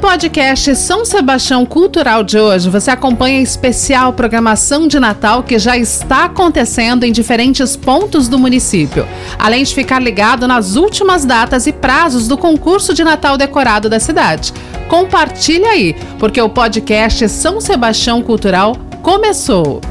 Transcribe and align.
podcast 0.00 0.74
São 0.76 1.04
Sebastião 1.04 1.66
Cultural 1.66 2.24
de 2.24 2.38
hoje, 2.38 2.70
você 2.70 2.90
acompanha 2.90 3.38
a 3.38 3.42
especial 3.42 4.14
programação 4.14 4.88
de 4.88 4.98
Natal 4.98 5.42
que 5.42 5.58
já 5.58 5.76
está 5.76 6.24
acontecendo 6.24 7.04
em 7.04 7.12
diferentes 7.12 7.76
pontos 7.76 8.26
do 8.26 8.38
município, 8.38 9.06
além 9.38 9.62
de 9.62 9.74
ficar 9.74 10.00
ligado 10.00 10.48
nas 10.48 10.74
últimas 10.74 11.26
datas 11.26 11.66
e 11.66 11.72
prazos 11.72 12.26
do 12.26 12.38
concurso 12.38 12.94
de 12.94 13.04
Natal 13.04 13.36
decorado 13.36 13.90
da 13.90 14.00
cidade. 14.00 14.54
Compartilhe 14.88 15.66
aí, 15.66 15.96
porque 16.18 16.40
o 16.40 16.48
podcast 16.48 17.28
São 17.28 17.60
Sebastião 17.60 18.22
Cultural 18.22 18.74
começou. 19.02 19.82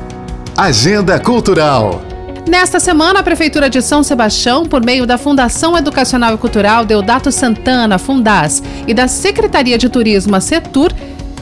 Agenda 0.58 1.20
Cultural. 1.20 2.09
Nesta 2.50 2.80
semana, 2.80 3.20
a 3.20 3.24
Prefeitura 3.24 3.70
de 3.70 3.80
São 3.80 4.02
Sebastião, 4.02 4.66
por 4.66 4.84
meio 4.84 5.06
da 5.06 5.20
Fundação 5.20 5.78
Educacional 5.78 6.34
e 6.34 6.38
Cultural 6.40 6.84
Deodato 6.84 7.32
Santana, 7.32 8.00
Fundas, 8.00 8.64
e 8.88 8.94
da 8.94 9.08
Secretaria 9.08 9.78
de 9.78 9.88
Turismo, 9.88 10.36
a 10.36 10.42
Setur, 10.42 10.92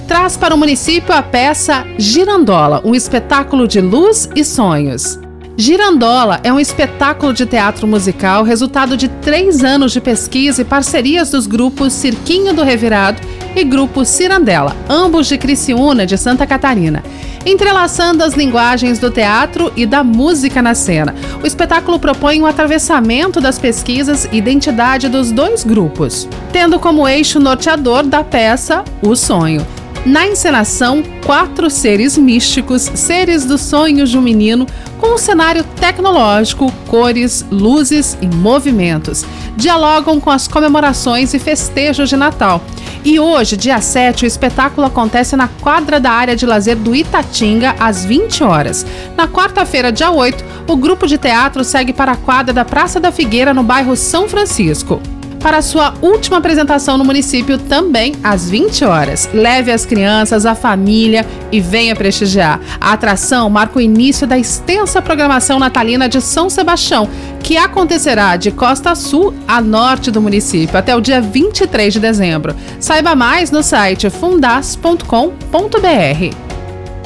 traz 0.06 0.36
para 0.36 0.54
o 0.54 0.58
município 0.58 1.16
a 1.16 1.24
peça 1.24 1.88
Girandola, 1.98 2.82
um 2.84 2.94
espetáculo 2.94 3.70
de 3.70 3.80
luz 3.80 4.30
e 4.36 4.44
sonhos. 4.44 5.18
Girandola 5.56 6.42
é 6.44 6.52
um 6.52 6.60
espetáculo 6.60 7.34
de 7.34 7.46
teatro 7.46 7.88
musical 7.88 8.44
resultado 8.44 8.98
de 8.98 9.08
três 9.08 9.64
anos 9.64 9.94
de 9.94 10.02
pesquisa 10.02 10.62
e 10.62 10.66
parcerias 10.66 11.32
dos 11.32 11.48
grupos 11.48 11.94
Cirquinho 11.94 12.54
do 12.54 12.64
Revirado 12.64 13.22
e 13.56 13.64
Grupo 13.64 14.06
Cirandela, 14.06 14.76
ambos 14.90 15.28
de 15.28 15.38
Criciúna, 15.38 16.06
de 16.06 16.18
Santa 16.18 16.46
Catarina 16.46 17.04
entrelaçando 17.50 18.24
as 18.24 18.34
linguagens 18.34 19.00
do 19.00 19.10
teatro 19.10 19.72
e 19.76 19.86
da 19.86 20.04
música 20.04 20.62
na 20.62 20.76
cena. 20.76 21.16
O 21.42 21.48
espetáculo 21.48 22.00
propõe 22.00 22.42
um 22.42 22.46
atravessamento 22.46 23.40
das 23.40 23.58
pesquisas 23.58 24.28
e 24.32 24.38
identidade 24.38 25.08
dos 25.08 25.32
dois 25.32 25.64
grupos, 25.64 26.28
tendo 26.52 26.80
como 26.80 27.08
eixo 27.08 27.40
norteador 27.40 28.04
da 28.04 28.24
peça 28.24 28.84
o 29.02 29.16
sonho. 29.16 29.66
Na 30.08 30.26
encenação, 30.26 31.04
quatro 31.26 31.70
seres 31.70 32.18
místicos, 32.18 32.84
seres 32.96 33.44
dos 33.44 33.60
sonhos 33.60 34.10
de 34.10 34.18
um 34.18 34.22
menino, 34.22 34.66
com 34.98 35.16
um 35.16 35.18
cenário 35.18 35.66
tecnológico, 35.66 36.72
cores, 36.88 37.46
luzes 37.52 38.18
e 38.22 38.26
movimentos, 38.26 39.26
dialogam 39.58 40.18
com 40.22 40.32
as 40.32 40.48
comemorações 40.48 41.34
e 41.34 41.40
festejos 41.40 42.08
de 42.08 42.16
Natal. 42.16 42.64
E 43.04 43.20
hoje, 43.20 43.58
dia 43.58 43.82
7, 43.82 44.24
o 44.24 44.26
espetáculo 44.26 44.88
acontece 44.88 45.36
na 45.36 45.50
quadra 45.50 46.00
da 46.00 46.12
área 46.12 46.38
de 46.38 46.46
lazer 46.46 46.78
do 46.78 46.96
Itatinga, 46.96 47.76
às 47.78 48.06
20 48.06 48.46
horas. 48.46 48.86
Na 49.18 49.28
quarta-feira, 49.28 49.92
dia 49.92 50.10
8, 50.10 50.42
o 50.70 50.78
grupo 50.78 51.06
de 51.06 51.18
teatro 51.18 51.66
segue 51.66 51.92
para 51.92 52.14
a 52.14 52.18
quadra 52.18 52.54
da 52.54 52.64
Praça 52.64 52.98
da 52.98 53.12
Figueira, 53.12 53.54
no 53.54 53.62
bairro 53.62 53.94
São 53.98 54.30
Francisco 54.30 55.02
para 55.42 55.62
sua 55.62 55.94
última 56.02 56.38
apresentação 56.38 56.98
no 56.98 57.06
município 57.06 57.58
também 57.58 58.16
às 58.24 58.50
20 58.50 58.86
horas. 58.86 59.30
Leve 59.34 59.72
as 59.72 59.86
crianças, 59.86 60.46
a 60.46 60.56
família 60.56 61.26
e 61.52 61.60
venha 61.60 61.96
prestigiar. 61.96 62.60
A 62.80 62.94
atração 62.94 63.50
marca 63.50 63.78
o 63.78 63.82
início 63.82 64.28
da 64.28 64.38
extensa 64.38 65.02
programação 65.02 65.60
natalina 65.60 66.10
de 66.10 66.22
São 66.22 66.50
Sebastião, 66.50 67.10
que 67.42 67.58
acontecerá 67.58 68.36
de 68.36 68.52
Costa 68.52 68.94
Sul 68.96 69.34
a 69.48 69.62
norte 69.62 70.12
do 70.12 70.22
município 70.22 70.78
até 70.78 70.96
o 70.96 71.02
dia 71.02 71.22
23 71.22 71.94
de 71.94 72.00
dezembro. 72.00 72.56
Saiba 72.80 73.16
mais 73.16 73.52
no 73.52 73.64
site 73.64 74.10
fundas.com.br. 74.10 75.08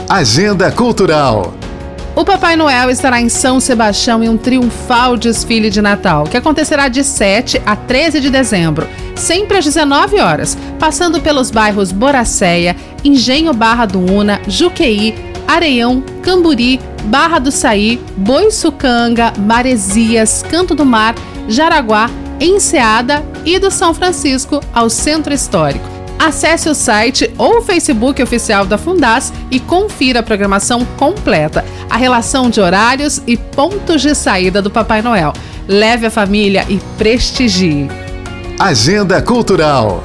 Agenda 0.10 0.72
Cultural. 0.72 1.61
O 2.14 2.26
Papai 2.26 2.58
Noel 2.58 2.90
estará 2.90 3.22
em 3.22 3.30
São 3.30 3.60
Sebastião 3.62 4.22
em 4.22 4.28
um 4.28 4.38
triunfal 4.38 5.16
desfile 5.16 5.70
de 5.70 5.82
Natal, 5.82 6.26
que 6.26 6.36
acontecerá 6.36 6.90
de 6.90 7.06
7 7.06 7.62
a 7.66 7.74
13 7.76 8.20
de 8.20 8.30
dezembro, 8.30 8.88
sempre 9.16 9.58
às 9.58 9.64
19 9.64 10.20
horas, 10.20 10.58
passando 10.78 11.22
pelos 11.22 11.50
bairros 11.50 11.94
Boracéia, 11.94 12.76
Engenho 13.04 13.54
Barra 13.54 13.86
do 13.86 14.00
Una, 14.00 14.42
Juqueí, 14.46 15.16
Areião, 15.48 16.04
Camburi, 16.22 16.82
Barra 17.06 17.40
do 17.40 17.50
Saí, 17.50 18.00
Boiçucanga, 18.18 19.32
Maresias, 19.38 20.44
Canto 20.50 20.76
do 20.76 20.86
Mar, 20.86 21.16
Jaraguá, 21.48 22.10
Enseada 22.42 23.24
e 23.46 23.58
do 23.58 23.72
São 23.72 23.94
Francisco 23.94 24.60
ao 24.74 24.90
Centro 24.90 25.34
Histórico. 25.34 26.01
Acesse 26.22 26.70
o 26.70 26.76
site 26.76 27.34
ou 27.36 27.58
o 27.58 27.62
Facebook 27.64 28.22
oficial 28.22 28.64
da 28.64 28.78
Fundas 28.78 29.34
e 29.50 29.60
confira 29.60 30.20
a 30.20 30.24
programação 30.24 30.86
completa, 30.86 31.66
a 31.90 31.98
relação 31.98 32.48
de 32.48 32.62
horários 32.62 33.20
e 33.26 33.36
pontos 33.36 34.04
de 34.04 34.14
saída 34.14 34.62
do 34.62 34.70
Papai 34.70 35.02
Noel. 35.02 35.34
Leve 35.68 36.06
a 36.06 36.12
família 36.12 36.64
e 36.70 36.80
prestigie. 36.96 37.88
Agenda 38.60 39.20
Cultural. 39.20 40.04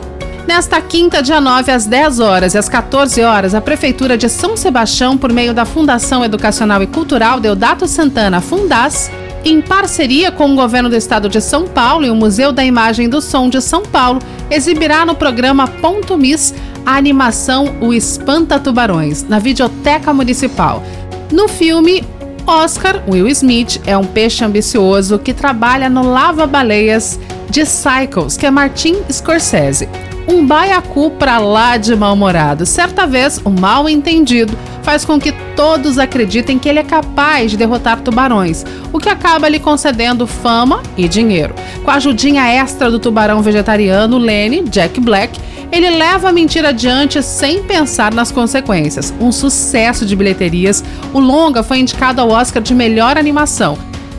Nesta 0.49 0.81
quinta, 0.81 1.23
dia 1.23 1.39
9, 1.39 1.71
às 1.71 1.85
10 1.85 2.21
horas 2.21 2.55
e 2.55 2.59
às 2.59 2.69
14 2.69 3.21
horas, 3.21 3.55
a 3.55 3.61
Prefeitura 3.61 4.17
de 4.17 4.31
São 4.31 4.57
Sebastião, 4.57 5.19
por 5.19 5.31
meio 5.31 5.53
da 5.53 5.67
Fundação 5.67 6.25
Educacional 6.25 6.83
e 6.83 6.87
Cultural 6.87 7.41
Deodato 7.41 7.87
Santana 7.87 8.41
Fundas, 8.41 9.11
em 9.49 9.61
parceria 9.61 10.33
com 10.33 10.51
o 10.51 10.57
governo 10.57 10.89
do 10.89 10.97
estado 10.97 11.29
de 11.29 11.41
São 11.41 11.69
Paulo 11.69 12.05
e 12.05 12.11
o 12.11 12.17
Museu 12.17 12.51
da 12.51 12.65
Imagem 12.65 13.09
do 13.09 13.21
Som 13.21 13.49
de 13.49 13.61
São 13.61 13.83
Paulo, 13.83 14.19
exibirá 14.51 15.07
no 15.07 15.15
programa 15.15 15.69
Ponto 15.69 16.19
Miss 16.19 16.53
a 16.85 16.97
animação 16.97 17.77
O 17.81 17.95
Espanta 17.95 18.59
Tubarões, 18.59 19.23
na 19.23 19.39
Videoteca 19.39 20.13
Municipal. 20.13 20.83
No 21.31 21.47
filme, 21.47 22.03
Oscar 22.45 23.05
Will 23.09 23.29
Smith 23.29 23.81
é 23.87 23.97
um 23.97 24.05
peixe 24.05 24.45
ambicioso 24.45 25.17
que 25.17 25.33
trabalha 25.33 25.89
no 25.89 26.03
lava-baleias 26.03 27.21
de 27.49 27.65
Cycles, 27.65 28.37
que 28.37 28.47
é 28.47 28.51
Martin 28.51 28.97
Scorsese 29.09 29.89
um 30.29 30.47
baiacu 30.47 31.11
pra 31.13 31.39
lá 31.39 31.77
de 31.77 31.95
mal-humorado. 31.95 32.67
Certa 32.67 33.07
vez, 33.07 33.41
o 33.45 33.51
mal 33.51 33.89
entendido 33.89 34.57
faz 34.83 35.05
com 35.05 35.19
que 35.19 35.33
todos 35.55 35.99
acreditem 35.99 36.59
que 36.59 36.69
ele 36.69 36.79
é 36.79 36.85
capaz 36.85 37.51
de 37.51 37.57
derrotar 37.57 38.01
tubarões, 38.01 38.65
o 38.93 38.99
que 38.99 39.09
acaba 39.09 39.49
lhe 39.49 39.59
concedendo 39.59 40.27
fama 40.27 40.83
e 40.97 41.09
dinheiro. 41.09 41.55
Com 41.85 41.91
a 41.91 41.95
ajudinha 41.95 42.47
extra 42.47 42.91
do 42.91 42.99
tubarão 42.99 43.43
vegetariano 43.43 44.19
Lenny, 44.19 44.63
Jack 44.63 45.01
Black, 45.01 45.41
ele 45.73 45.91
leva 45.91 46.29
a 46.29 46.33
mentira 46.33 46.69
adiante 46.69 47.23
sem 47.23 47.63
pensar 47.65 48.15
nas 48.15 48.31
consequências. 48.31 49.13
Um 49.21 49.33
sucesso 49.33 50.07
de 50.07 50.15
bilheterias, 50.15 50.85
o 51.13 51.19
longa 51.19 51.63
foi 51.63 51.79
indicado 51.79 52.21
ao 52.21 52.31
Oscar 52.31 52.63
de 52.63 52.75
melhor 52.75 53.19
animação 53.19 53.77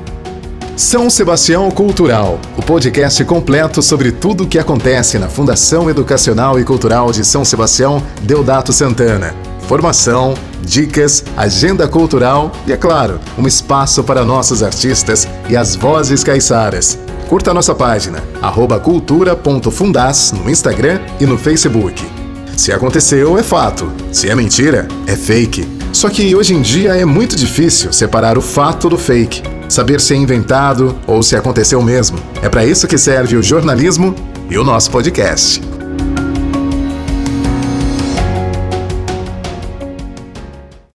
São 0.76 1.08
Sebastião 1.10 1.70
Cultural, 1.70 2.40
o 2.58 2.64
podcast 2.64 3.24
completo 3.26 3.84
sobre 3.84 4.12
tudo 4.12 4.46
o 4.46 4.48
que 4.48 4.58
acontece 4.58 5.20
na 5.20 5.28
Fundação 5.28 5.90
Educacional 5.90 6.60
e 6.60 6.64
Cultural 6.64 7.12
de 7.12 7.24
São 7.24 7.46
Sebastião 7.46 8.02
Deodato 8.24 8.74
Santana. 8.74 9.51
Informação, 9.72 10.34
dicas, 10.62 11.24
agenda 11.38 11.88
cultural 11.88 12.52
e, 12.68 12.74
é 12.74 12.78
claro, 12.78 13.22
um 13.38 13.48
espaço 13.48 14.04
para 14.04 14.26
nossos 14.26 14.62
artistas 14.62 15.26
e 15.48 15.56
as 15.56 15.78
vozes 15.78 16.26
caiçaras. 16.26 17.00
Curta 17.30 17.54
nossa 17.54 17.74
página, 17.74 18.22
cultura.fundas 18.84 20.34
no 20.34 20.50
Instagram 20.50 21.00
e 21.22 21.26
no 21.26 21.38
Facebook. 21.38 22.06
Se 22.58 22.74
aconteceu, 22.74 23.38
é 23.38 23.44
fato. 23.44 23.90
Se 24.12 24.30
é 24.30 24.36
mentira, 24.36 24.90
é 25.08 25.16
fake. 25.16 25.66
Só 25.94 26.10
que 26.10 26.36
hoje 26.36 26.54
em 26.54 26.62
dia 26.62 26.98
é 26.98 27.06
muito 27.06 27.38
difícil 27.38 27.94
separar 27.94 28.38
o 28.38 28.42
fato 28.42 28.90
do 28.90 28.98
fake, 28.98 29.42
saber 29.70 30.02
se 30.02 30.14
é 30.14 30.18
inventado 30.18 30.98
ou 31.08 31.24
se 31.24 31.34
aconteceu 31.38 31.82
mesmo. 31.82 32.20
É 32.42 32.50
para 32.50 32.66
isso 32.66 32.90
que 32.90 32.98
serve 32.98 33.38
o 33.38 33.44
jornalismo 33.44 34.14
e 34.50 34.58
o 34.58 34.66
nosso 34.66 34.92
podcast. 34.92 35.62